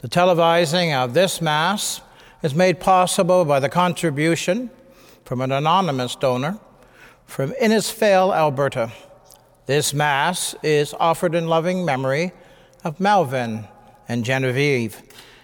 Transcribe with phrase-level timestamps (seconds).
[0.00, 2.00] The televising of this Mass
[2.44, 4.70] is made possible by the contribution
[5.24, 6.60] from an anonymous donor
[7.26, 8.92] from Innisfail, Alberta.
[9.66, 12.30] This Mass is offered in loving memory
[12.84, 13.66] of Melvin
[14.08, 15.02] and Genevieve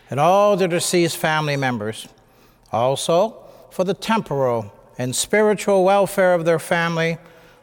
[0.08, 2.06] and all the deceased family members.
[2.70, 3.36] Also,
[3.72, 7.18] for the temporal and spiritual welfare of their family,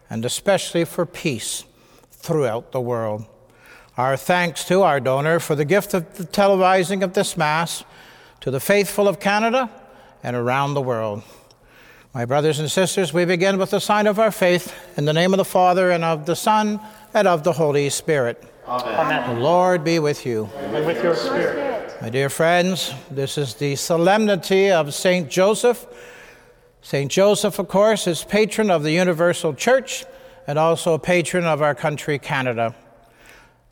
[0.10, 1.64] and especially for peace
[2.12, 3.26] throughout the world.
[4.02, 7.84] Our thanks to our donor for the gift of the televising of this Mass
[8.40, 9.70] to the faithful of Canada
[10.24, 11.22] and around the world.
[12.12, 15.36] My brothers and sisters, we begin with the sign of our faith in the name
[15.36, 16.80] of the Father and of the Son
[17.14, 18.44] and of the Holy Spirit.
[18.68, 19.36] Amen.
[19.36, 20.50] The Lord be with you.
[20.56, 22.02] And with your spirit.
[22.02, 25.30] My dear friends, this is the solemnity of St.
[25.30, 25.86] Joseph.
[26.82, 27.12] St.
[27.12, 30.06] Joseph, of course, is patron of the Universal Church
[30.48, 32.76] and also patron of our country, Canada.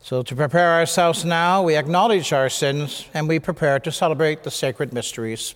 [0.02, 4.52] So, to prepare ourselves now, we acknowledge our sins and we prepare to celebrate the
[4.52, 5.53] sacred mysteries.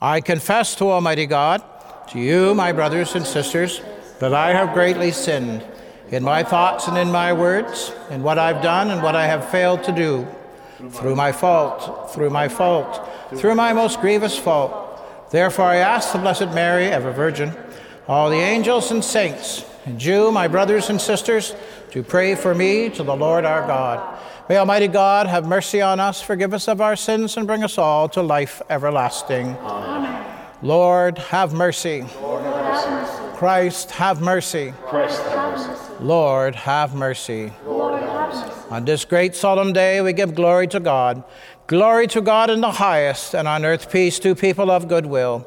[0.00, 1.62] I confess to Almighty God,
[2.08, 3.80] to you, my brothers and sisters,
[4.20, 5.64] that I have greatly sinned
[6.10, 9.48] in my thoughts and in my words, in what I've done and what I have
[9.50, 10.28] failed to do,
[10.90, 15.30] through my fault, through my fault, through my most grievous fault.
[15.30, 17.52] Therefore, I ask the Blessed Mary, ever Virgin,
[18.06, 21.54] all the angels and saints, and you, my brothers and sisters,
[21.90, 24.20] to pray for me to the Lord our God.
[24.48, 27.78] May Almighty God have mercy on us, forgive us of our sins, and bring us
[27.78, 29.56] all to life everlasting.
[29.56, 30.24] Amen.
[30.62, 32.04] Lord, have mercy.
[32.20, 33.36] Lord, have mercy.
[33.36, 34.72] Christ, have mercy.
[34.86, 35.94] Christ, have mercy.
[36.00, 37.52] Lord, have mercy.
[37.64, 38.52] Lord, have mercy.
[38.70, 41.24] On this great solemn day, we give glory to God.
[41.66, 45.46] Glory to God in the highest, and on earth peace to people of good will.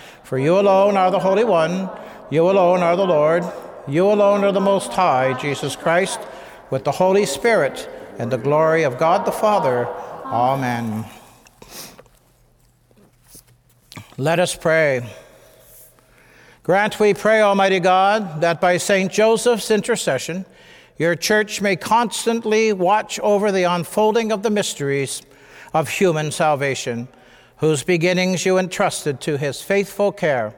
[0.31, 1.89] For you alone are the Holy One,
[2.29, 3.43] you alone are the Lord,
[3.85, 6.21] you alone are the Most High, Jesus Christ,
[6.69, 9.89] with the Holy Spirit and the glory of God the Father.
[10.23, 11.03] Amen.
[14.17, 15.05] Let us pray.
[16.63, 19.11] Grant, we pray, Almighty God, that by St.
[19.11, 20.45] Joseph's intercession,
[20.97, 25.23] your church may constantly watch over the unfolding of the mysteries
[25.73, 27.09] of human salvation,
[27.61, 30.53] whose beginnings you entrusted to his faithful care.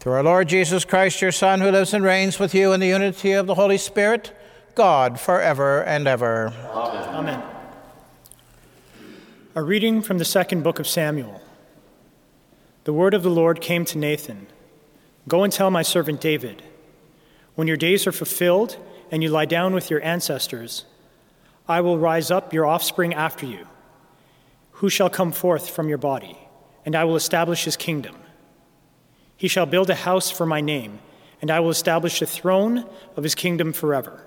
[0.00, 2.88] Through our Lord Jesus Christ, your Son, who lives and reigns with you in the
[2.88, 4.32] unity of the Holy Spirit,
[4.74, 6.48] God, forever and ever.
[6.48, 7.14] Amen.
[7.14, 7.42] Amen.
[9.54, 11.40] A reading from the second book of Samuel.
[12.84, 14.48] The word of the Lord came to Nathan
[15.28, 16.62] Go and tell my servant David,
[17.54, 18.76] when your days are fulfilled
[19.12, 20.84] and you lie down with your ancestors,
[21.68, 23.68] I will rise up your offspring after you,
[24.82, 26.36] who shall come forth from your body,
[26.84, 28.16] and I will establish his kingdom.
[29.36, 30.98] He shall build a house for my name,
[31.40, 32.84] and I will establish the throne
[33.14, 34.26] of his kingdom forever.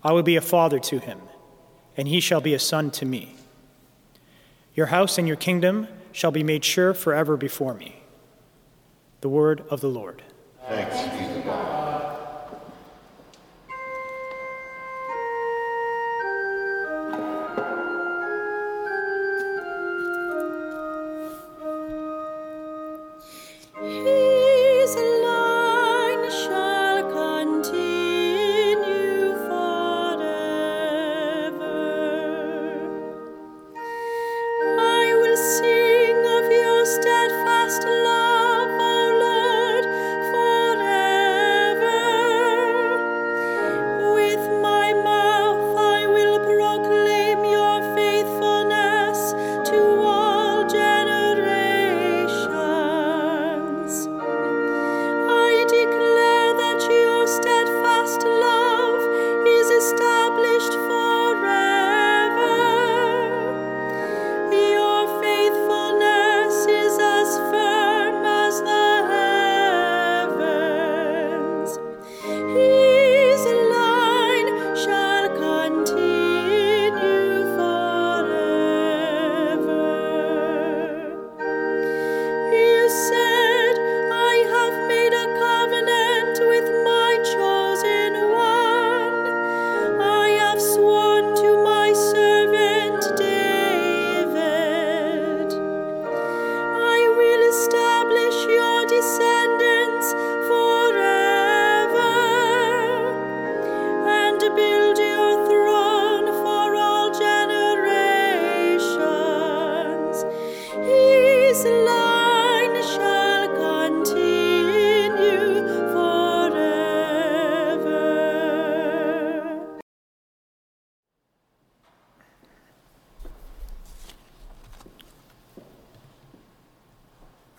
[0.00, 1.18] I will be a father to him,
[1.96, 3.34] and he shall be a son to me.
[4.76, 8.04] Your house and your kingdom shall be made sure forever before me.
[9.22, 10.22] The word of the Lord.
[10.68, 11.87] Thanks be to God.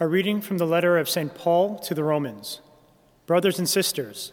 [0.10, 1.34] Reading from the letter of St.
[1.36, 2.62] Paul to the Romans.
[3.28, 4.32] Brothers and sisters,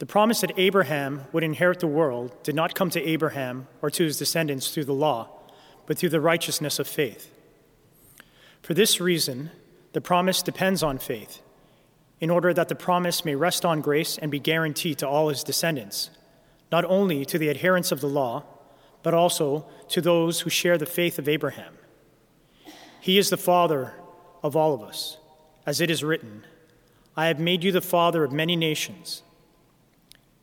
[0.00, 4.02] the promise that Abraham would inherit the world did not come to Abraham or to
[4.02, 5.28] his descendants through the law,
[5.86, 7.30] but through the righteousness of faith.
[8.60, 9.50] For this reason,
[9.92, 11.40] the promise depends on faith,
[12.18, 15.44] in order that the promise may rest on grace and be guaranteed to all his
[15.44, 16.10] descendants,
[16.72, 18.42] not only to the adherents of the law,
[19.04, 21.74] but also to those who share the faith of Abraham.
[23.00, 23.94] He is the father
[24.42, 25.18] of all of us,
[25.66, 26.44] as it is written,
[27.16, 29.22] I have made you the father of many nations.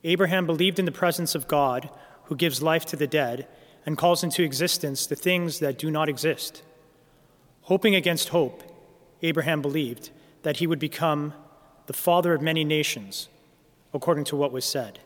[0.04, 1.90] Abraham believed in the presence of God,
[2.26, 3.48] who gives life to the dead
[3.86, 6.62] and calls into existence the things that do not exist.
[7.64, 8.64] Hoping against hope,
[9.22, 10.12] Abraham believed
[10.44, 11.34] that he would become
[11.88, 13.30] the father of many nations,
[13.94, 15.00] according to what was said.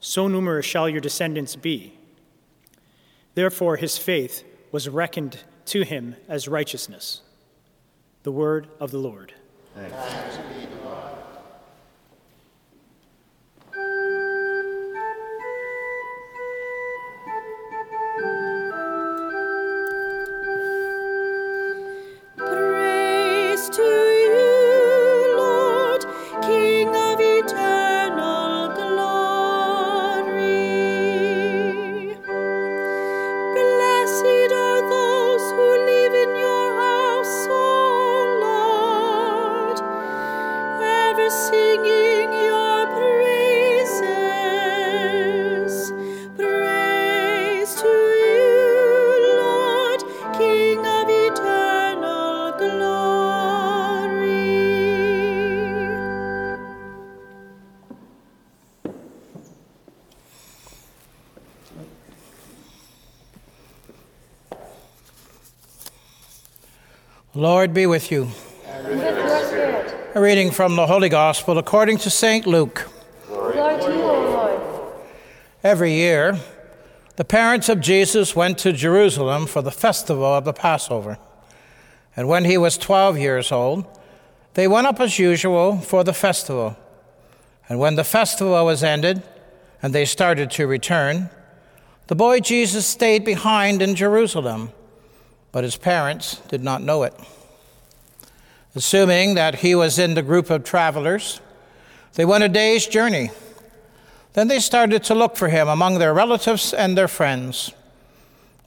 [0.00, 1.94] So numerous shall your descendants be.
[3.34, 7.22] Therefore, his faith was reckoned to him as righteousness.
[8.26, 9.32] The word of the Lord.
[9.76, 9.94] Thanks.
[9.94, 10.66] Praise
[67.46, 68.28] Lord be with you.
[68.66, 72.44] A reading from the Holy Gospel according to St.
[72.44, 72.90] Luke.
[73.28, 74.60] Glory to you, Lord.
[75.62, 76.40] Every year,
[77.14, 81.18] the parents of Jesus went to Jerusalem for the festival of the Passover.
[82.16, 83.86] And when he was 12 years old,
[84.54, 86.76] they went up as usual for the festival.
[87.68, 89.22] And when the festival was ended
[89.80, 91.30] and they started to return,
[92.08, 94.72] the boy Jesus stayed behind in Jerusalem,
[95.56, 97.14] but his parents did not know it.
[98.74, 101.40] Assuming that he was in the group of travelers,
[102.12, 103.30] they went a day's journey.
[104.34, 107.72] Then they started to look for him among their relatives and their friends.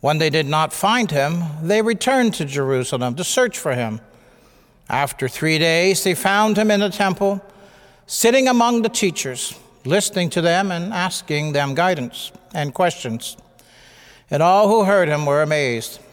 [0.02, 4.02] When they did not find him, they returned to Jerusalem to search for him.
[4.90, 7.40] After three days, they found him in the temple,
[8.08, 9.54] sitting among the teachers,
[9.86, 13.38] listening to them and asking them guidance and questions.
[14.32, 16.00] And all who heard him were amazed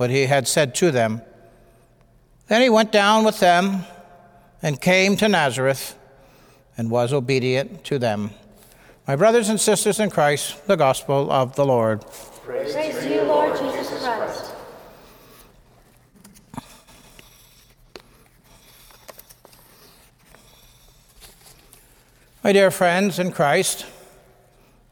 [0.00, 1.20] what he had said to them.
[2.48, 3.84] Then he went down with them
[4.62, 5.94] and came to Nazareth
[6.78, 8.30] and was obedient to them.
[9.06, 12.02] My brothers and sisters in Christ, the gospel of the Lord.
[12.46, 14.54] Praise to you, Lord Jesus Christ.
[22.42, 23.84] My dear friends in Christ,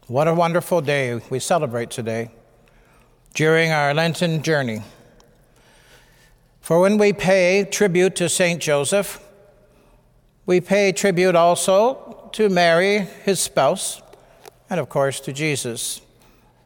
[0.05, 2.29] what a wonderful day we celebrate today
[3.33, 4.83] during our Lenten journey.
[6.69, 8.61] For when we pay tribute to St.
[8.61, 9.19] Joseph,
[10.45, 14.03] we pay tribute also to Mary, his spouse,
[14.69, 15.99] and of course to Jesus.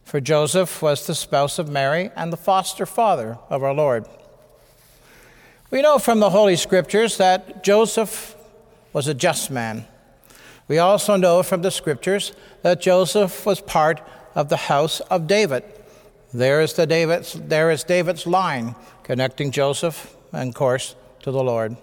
[0.04, 4.06] For Joseph was the spouse of Mary and the foster father of our Lord.
[5.72, 8.36] We know from the Holy Scriptures that Joseph
[8.92, 9.86] was a just man.
[10.68, 14.06] We also know from the Scriptures that Joseph was part
[14.36, 15.64] of the house of David.
[16.34, 21.78] There is, the David's, there is David's line connecting Joseph, and course, to the Lord.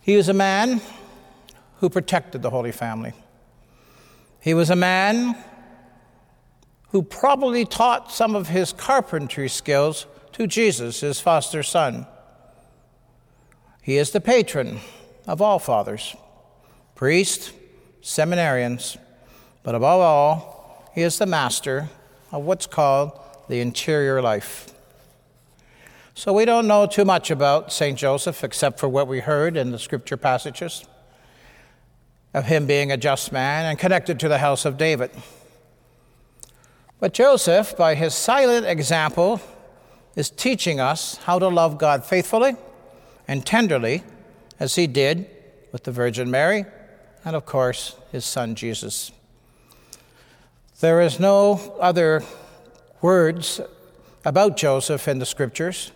[0.00, 0.80] He was a man
[1.78, 3.12] who protected the Holy Family.
[4.40, 5.36] He was a man
[6.90, 12.06] who probably taught some of his carpentry skills to Jesus, his foster son.
[13.82, 14.78] He is the patron
[15.26, 16.14] of all fathers,
[16.94, 17.52] priests,
[18.00, 18.96] seminarians,
[19.64, 20.59] but above all,
[20.94, 21.88] he is the master
[22.32, 23.12] of what's called
[23.48, 24.72] the interior life.
[26.14, 27.98] So we don't know too much about St.
[27.98, 30.84] Joseph except for what we heard in the scripture passages
[32.34, 35.10] of him being a just man and connected to the house of David.
[36.98, 39.40] But Joseph, by his silent example,
[40.14, 42.56] is teaching us how to love God faithfully
[43.26, 44.02] and tenderly,
[44.58, 45.26] as he did
[45.72, 46.66] with the Virgin Mary
[47.24, 49.12] and, of course, his son Jesus.
[50.80, 52.22] There is no other
[53.02, 53.60] words
[54.24, 55.92] about Joseph in the scriptures,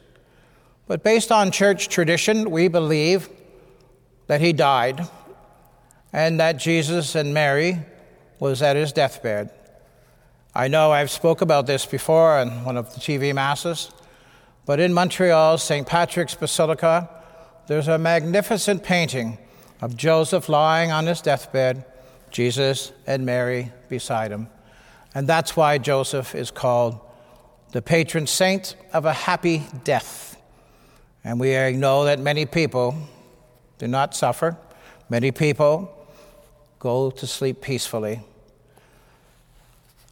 [0.86, 3.30] but based on church tradition, we believe
[4.26, 5.08] that he died
[6.12, 7.78] and that Jesus and Mary
[8.38, 9.50] was at his deathbed.
[10.54, 13.90] I know I've spoke about this before on one of the TV masses,
[14.66, 15.86] but in Montreal, St.
[15.86, 17.08] Patrick's Basilica,
[17.68, 19.38] there's a magnificent painting
[19.80, 21.86] of Joseph lying on his deathbed,
[22.30, 24.48] Jesus and Mary beside him.
[25.14, 27.00] And that's why Joseph is called
[27.72, 30.36] the patron saint of a happy death.
[31.22, 32.96] And we know that many people
[33.78, 34.56] do not suffer,
[35.08, 35.90] many people
[36.78, 38.20] go to sleep peacefully.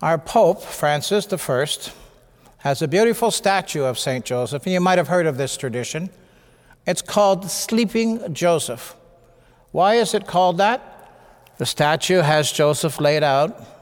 [0.01, 1.67] Our Pope, Francis I,
[2.59, 4.25] has a beautiful statue of St.
[4.25, 6.11] Joseph, and you might have heard of this tradition.
[6.87, 8.97] It's called Sleeping Joseph.
[9.71, 10.81] Why is it called that?
[11.59, 13.82] The statue has Joseph laid out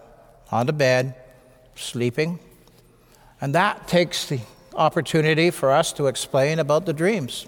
[0.51, 1.15] on the bed,
[1.75, 2.39] sleeping.
[3.41, 4.41] And that takes the
[4.75, 7.47] opportunity for us to explain about the dreams.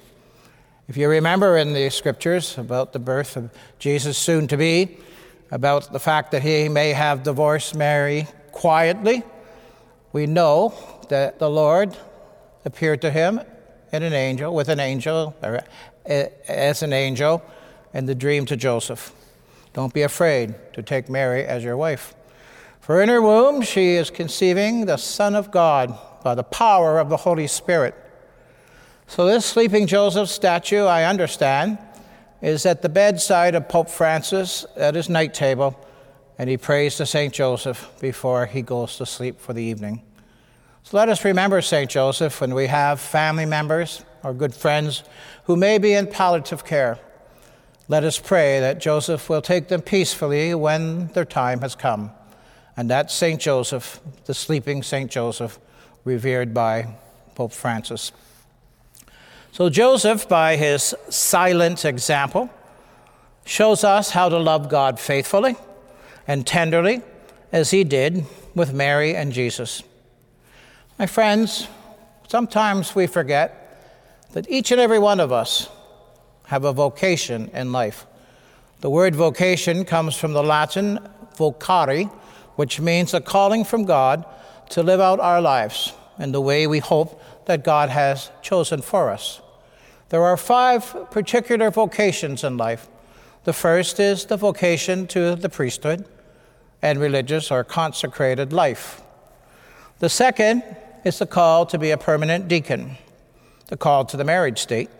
[0.88, 4.98] If you remember in the scriptures about the birth of Jesus soon to be,
[5.50, 9.22] about the fact that he may have divorced Mary quietly,
[10.12, 10.74] we know
[11.08, 11.96] that the Lord
[12.64, 13.40] appeared to him
[13.92, 15.62] in an angel, with an angel, or
[16.06, 17.42] eh, as an angel,
[17.92, 19.12] in the dream to Joseph.
[19.74, 22.14] Don't be afraid to take Mary as your wife.
[22.82, 27.10] For in her womb she is conceiving the Son of God by the power of
[27.10, 27.94] the Holy Spirit.
[29.06, 31.78] So, this sleeping Joseph statue, I understand,
[32.40, 35.78] is at the bedside of Pope Francis at his night table,
[36.38, 37.32] and he prays to St.
[37.32, 40.02] Joseph before he goes to sleep for the evening.
[40.82, 41.88] So, let us remember St.
[41.88, 45.04] Joseph when we have family members or good friends
[45.44, 46.98] who may be in palliative care.
[47.86, 52.10] Let us pray that Joseph will take them peacefully when their time has come
[52.76, 53.40] and that's St.
[53.40, 55.10] Joseph, the sleeping St.
[55.10, 55.58] Joseph,
[56.04, 56.94] revered by
[57.34, 58.12] Pope Francis.
[59.52, 62.48] So, Joseph, by his silent example,
[63.44, 65.56] shows us how to love God faithfully
[66.26, 67.02] and tenderly,
[67.50, 68.24] as he did
[68.54, 69.82] with Mary and Jesus.
[70.98, 71.68] My friends,
[72.28, 73.58] sometimes we forget
[74.32, 75.68] that each and every one of us
[76.46, 78.06] have a vocation in life.
[78.80, 80.98] The word vocation comes from the Latin
[81.36, 82.10] vocare,
[82.56, 84.24] which means a calling from God
[84.70, 89.10] to live out our lives in the way we hope that God has chosen for
[89.10, 89.40] us.
[90.10, 92.88] There are five particular vocations in life.
[93.44, 96.06] The first is the vocation to the priesthood
[96.82, 99.00] and religious or consecrated life.
[100.00, 100.62] The second
[101.04, 102.98] is the call to be a permanent deacon,
[103.68, 104.90] the call to the married state.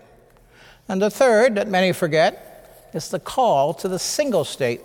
[0.88, 4.80] And the third, that many forget, is the call to the single state.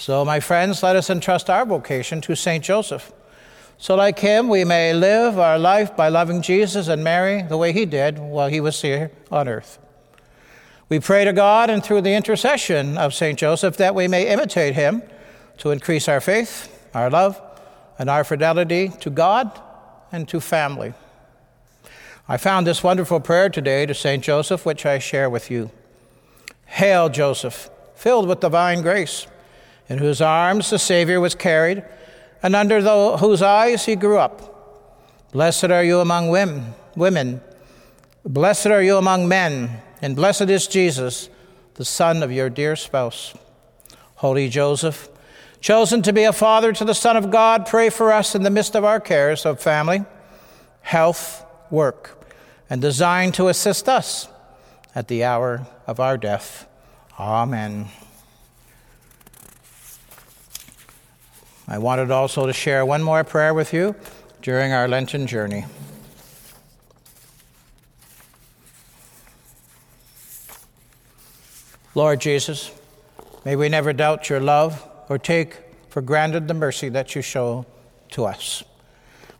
[0.00, 2.64] So, my friends, let us entrust our vocation to St.
[2.64, 3.12] Joseph.
[3.76, 7.74] So, like him, we may live our life by loving Jesus and Mary the way
[7.74, 9.78] he did while he was here on earth.
[10.88, 13.38] We pray to God and through the intercession of St.
[13.38, 15.02] Joseph that we may imitate him
[15.58, 17.38] to increase our faith, our love,
[17.98, 19.60] and our fidelity to God
[20.10, 20.94] and to family.
[22.26, 24.24] I found this wonderful prayer today to St.
[24.24, 25.70] Joseph, which I share with you.
[26.64, 29.26] Hail, Joseph, filled with divine grace
[29.90, 31.82] in whose arms the Savior was carried,
[32.42, 35.28] and under the, whose eyes he grew up.
[35.32, 37.40] Blessed are you among women, women.
[38.24, 41.28] Blessed are you among men, and blessed is Jesus,
[41.74, 43.34] the Son of your dear spouse.
[44.14, 45.08] Holy Joseph,
[45.60, 48.50] chosen to be a father to the Son of God, pray for us in the
[48.50, 50.04] midst of our cares of family,
[50.82, 52.24] health, work,
[52.70, 54.28] and designed to assist us
[54.94, 56.68] at the hour of our death.
[57.18, 57.88] Amen.
[61.70, 63.94] I wanted also to share one more prayer with you
[64.42, 65.66] during our Lenten journey.
[71.94, 72.72] Lord Jesus,
[73.44, 75.58] may we never doubt your love or take
[75.88, 77.66] for granted the mercy that you show
[78.10, 78.64] to us.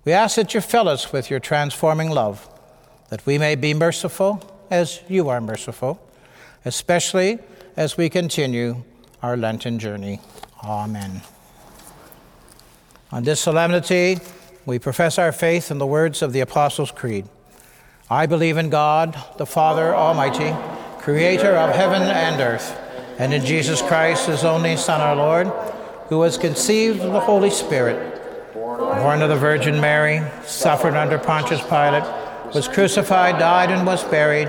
[0.04, 2.48] We ask that you fill us with your transforming love,
[3.08, 6.00] that we may be merciful as you are merciful,
[6.64, 7.40] especially
[7.76, 8.84] as we continue
[9.20, 10.20] our Lenten journey.
[10.62, 11.22] Amen.
[13.12, 14.18] On this solemnity,
[14.64, 17.26] we profess our faith in the words of the Apostles' Creed.
[18.08, 20.54] I believe in God, the Father Almighty,
[20.98, 22.78] creator of heaven and earth,
[23.18, 25.48] and in Jesus Christ, his only Son, our Lord,
[26.08, 31.62] who was conceived of the Holy Spirit, born of the Virgin Mary, suffered under Pontius
[31.62, 32.04] Pilate,
[32.54, 34.48] was crucified, died, and was buried.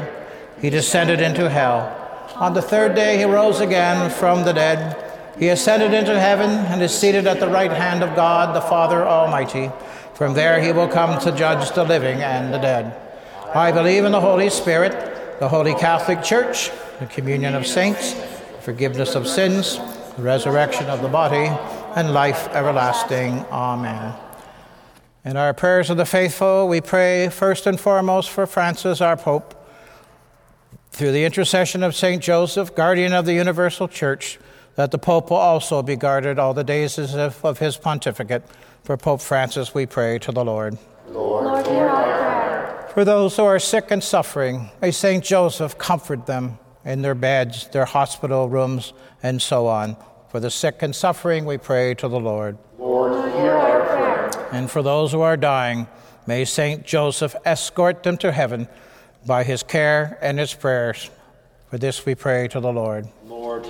[0.59, 1.97] He descended into hell.
[2.35, 5.10] On the third day, he rose again from the dead.
[5.41, 9.03] He ascended into heaven and is seated at the right hand of God, the Father
[9.03, 9.71] Almighty.
[10.13, 12.95] From there, he will come to judge the living and the dead.
[13.55, 16.69] I believe in the Holy Spirit, the Holy Catholic Church,
[16.99, 18.13] the communion of saints,
[18.59, 19.79] forgiveness of sins,
[20.15, 21.49] the resurrection of the body,
[21.95, 23.39] and life everlasting.
[23.51, 24.13] Amen.
[25.25, 29.55] In our prayers of the faithful, we pray first and foremost for Francis, our Pope.
[30.91, 32.21] Through the intercession of St.
[32.21, 34.37] Joseph, guardian of the universal church,
[34.75, 38.43] that the Pope will also be guarded all the days of his pontificate.
[38.83, 40.77] For Pope Francis, we pray to the Lord.
[41.07, 42.89] Lord, Lord hear our prayer.
[42.93, 45.23] For those who are sick and suffering, may St.
[45.23, 49.97] Joseph comfort them in their beds, their hospital rooms, and so on.
[50.29, 52.57] For the sick and suffering, we pray to the Lord.
[52.79, 54.49] Lord, hear our prayer.
[54.51, 55.87] And for those who are dying,
[56.25, 56.85] may St.
[56.85, 58.67] Joseph escort them to heaven
[59.25, 61.09] by his care and his prayers.
[61.69, 63.07] For this we pray to the Lord.
[63.25, 63.63] Lord,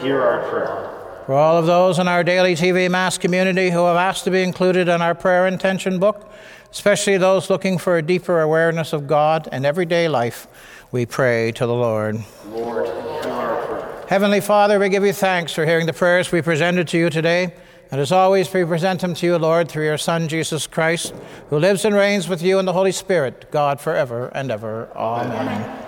[0.00, 1.24] hear our prayer.
[1.26, 4.42] For all of those in our daily TV Mass community who have asked to be
[4.42, 6.32] included in our prayer intention book,
[6.70, 10.46] especially those looking for a deeper awareness of God and everyday life,
[10.90, 12.24] we pray to the Lord.
[12.46, 14.04] Lord, hear our prayer.
[14.08, 17.52] Heavenly Father, we give you thanks for hearing the prayers we presented to you today.
[17.90, 21.14] And as always, we present them to you, Lord, through your Son, Jesus Christ,
[21.48, 24.90] who lives and reigns with you in the Holy Spirit, God forever and ever.
[24.94, 25.32] Amen.
[25.32, 25.87] Amen.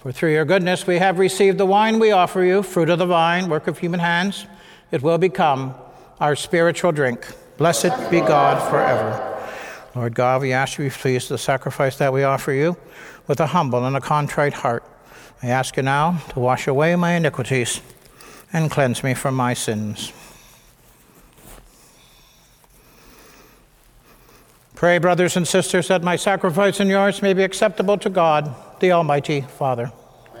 [0.00, 3.04] For through your goodness we have received the wine we offer you, fruit of the
[3.04, 4.46] vine, work of human hands.
[4.90, 5.74] It will become
[6.18, 7.26] our spiritual drink.
[7.58, 9.26] Blessed be God forever.
[9.94, 12.78] Lord God, we ask you to to the sacrifice that we offer you
[13.26, 14.84] with a humble and a contrite heart.
[15.42, 17.82] I ask you now to wash away my iniquities
[18.54, 20.14] and cleanse me from my sins.
[24.80, 28.92] Pray, brothers and sisters, that my sacrifice and yours may be acceptable to God, the
[28.92, 29.92] Almighty Father.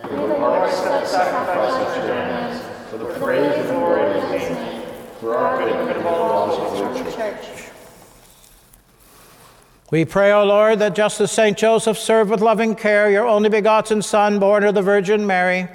[0.02, 4.88] May the Lord accept sacrifice your hands for the praise and glory of his name,
[5.20, 7.68] for our good and of all the church.
[9.90, 11.58] We pray, O Lord, that just as St.
[11.58, 15.68] Joseph served with loving care your only begotten Son, born of the Virgin Mary,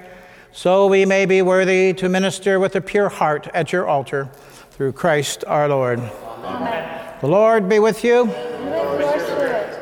[0.50, 4.28] so we may be worthy to minister with a pure heart at your altar
[4.72, 6.00] through Christ our Lord.
[6.42, 7.14] Amen.
[7.20, 8.55] The Lord be with you.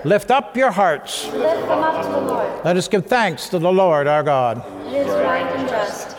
[0.05, 1.25] Lift up your hearts.
[1.27, 2.65] lift them up to the Lord.
[2.65, 4.59] Let us give thanks to the Lord our God.
[4.87, 6.15] It is right and just.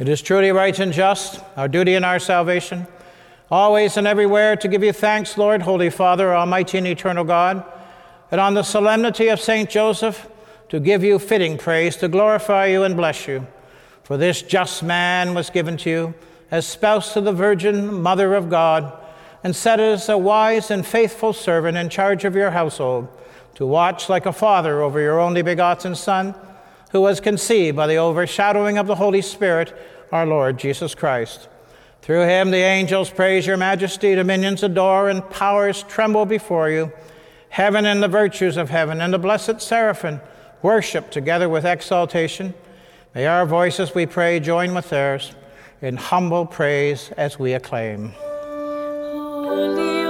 [0.00, 2.88] It is truly right and just, our duty and our salvation,
[3.48, 7.64] always and everywhere to give you thanks, Lord, Holy Father, Almighty and eternal God,
[8.32, 9.70] and on the solemnity of St.
[9.70, 10.26] Joseph,
[10.70, 13.46] to give you fitting praise, to glorify you and bless you.
[14.02, 16.14] For this just man was given to you
[16.50, 18.98] as spouse to the Virgin Mother of God,
[19.44, 23.08] and set as a wise and faithful servant in charge of your household,
[23.54, 26.34] to watch like a father over your only begotten Son,
[26.92, 29.74] who was conceived by the overshadowing of the Holy Spirit,
[30.12, 31.48] our Lord Jesus Christ.
[32.02, 36.92] Through him the angels praise your majesty, dominions adore, and powers tremble before you.
[37.48, 40.20] Heaven and the virtues of heaven and the blessed seraphim
[40.62, 42.54] worship together with exaltation.
[43.14, 45.32] May our voices, we pray, join with theirs
[45.80, 48.14] in humble praise as we acclaim.
[49.52, 50.01] Holy,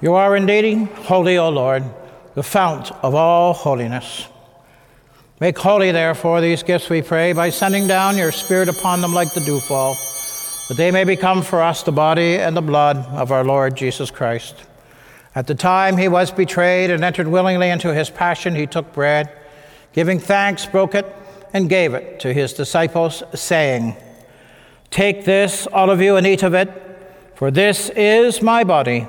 [0.00, 1.82] You are indeed holy, O Lord,
[2.36, 4.28] the fount of all holiness.
[5.40, 9.34] Make holy, therefore, these gifts, we pray, by sending down your Spirit upon them like
[9.34, 9.96] the dewfall,
[10.68, 14.08] that they may become for us the body and the blood of our Lord Jesus
[14.12, 14.54] Christ.
[15.34, 19.32] At the time he was betrayed and entered willingly into his passion, he took bread,
[19.92, 21.12] giving thanks, broke it,
[21.52, 23.96] and gave it to his disciples, saying,
[24.92, 26.70] Take this, all of you, and eat of it,
[27.34, 29.08] for this is my body,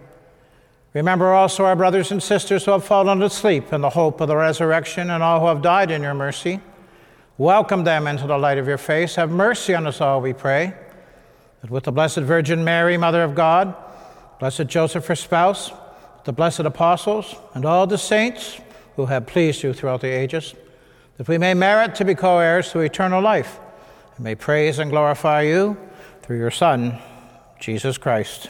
[0.93, 4.35] Remember also our brothers and sisters who have fallen asleep in the hope of the
[4.35, 6.59] resurrection and all who have died in your mercy.
[7.37, 9.15] Welcome them into the light of your face.
[9.15, 10.73] Have mercy on us all, we pray,
[11.61, 13.73] that with the Blessed Virgin Mary, Mother of God,
[14.39, 15.71] Blessed Joseph, her spouse,
[16.25, 18.59] the blessed apostles, and all the saints
[18.95, 20.53] who have pleased you throughout the ages,
[21.17, 23.59] that we may merit to be co heirs to eternal life,
[24.15, 25.77] and may praise and glorify you
[26.21, 26.99] through your Son,
[27.59, 28.49] Jesus Christ.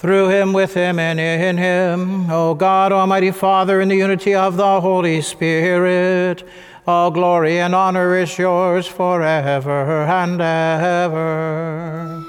[0.00, 4.56] Through him, with him, and in him, O God, Almighty Father, in the unity of
[4.56, 6.42] the Holy Spirit,
[6.86, 12.24] all glory and honor is yours forever and ever.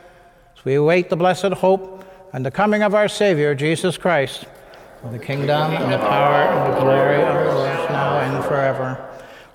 [0.61, 4.45] as we await the blessed hope and the coming of our Savior, Jesus Christ,
[5.03, 9.07] with the kingdom and the power and the glory of yours now and forever.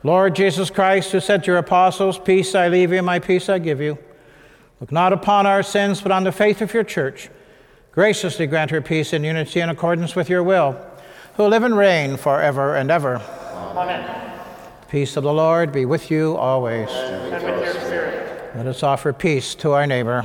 [0.02, 3.60] Lord Jesus Christ, who said to your apostles, Peace I leave you, my peace I
[3.60, 3.98] give you,
[4.80, 7.30] look not upon our sins, but on the faith of your church.
[7.92, 10.76] Graciously grant her peace and unity in accordance with your will,
[11.36, 13.16] who live and reign forever and ever.
[13.16, 14.32] Amen.
[14.80, 16.90] The peace of the Lord be with you always.
[16.90, 18.56] And with your spirit.
[18.56, 20.24] Let us offer peace to our neighbor.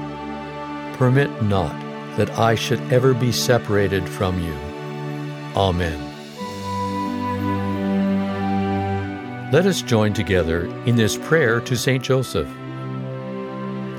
[1.01, 1.73] Permit not
[2.15, 4.53] that I should ever be separated from you.
[5.55, 5.99] Amen.
[9.51, 12.03] Let us join together in this prayer to St.
[12.03, 12.47] Joseph.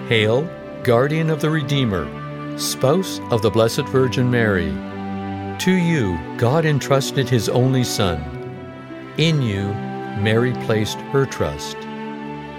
[0.08, 0.48] Hail,
[0.84, 2.06] guardian of the Redeemer,
[2.56, 4.70] spouse of the Blessed Virgin Mary.
[5.58, 8.20] To you, God entrusted his only Son.
[9.18, 9.74] In you,
[10.22, 11.76] Mary placed her trust.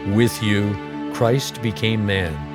[0.07, 0.75] With you,
[1.13, 2.52] Christ became man.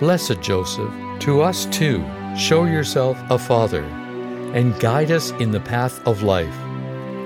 [0.00, 2.04] Blessed Joseph, to us too,
[2.36, 3.82] show yourself a father
[4.54, 6.56] and guide us in the path of life.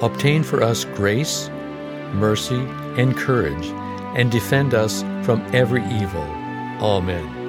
[0.01, 1.51] Obtain for us grace,
[2.15, 3.67] mercy, and courage,
[4.17, 6.23] and defend us from every evil.
[6.81, 7.41] Amen.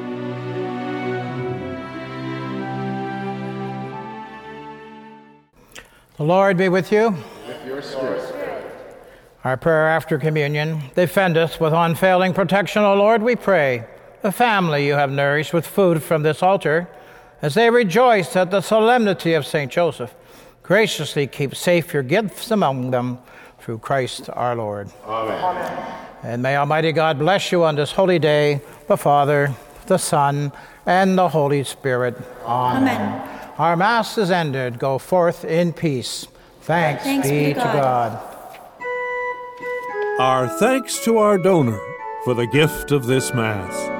[6.17, 7.15] The Lord be with you.
[7.47, 8.19] With your spirit.
[9.45, 10.81] Our prayer after communion.
[10.95, 13.85] Defend us with unfailing protection, O Lord, we pray.
[14.23, 16.87] The family you have nourished with food from this altar,
[17.41, 19.69] as they rejoice at the solemnity of St.
[19.69, 20.15] Joseph,
[20.63, 23.19] graciously keep safe your gifts among them
[23.59, 24.89] through Christ our Lord.
[25.05, 25.99] Amen.
[26.23, 29.53] And may Almighty God bless you on this holy day, the Father,
[29.87, 30.53] the Son,
[30.85, 32.15] and the Holy Spirit.
[32.45, 32.87] Amen.
[32.87, 33.29] Amen.
[33.57, 34.79] Our Mass is ended.
[34.79, 36.27] Go forth in peace.
[36.61, 38.29] Thanks, Thanks be be to to God.
[40.17, 41.79] Our thanks to our donor
[42.23, 43.92] for the gift of this Mass.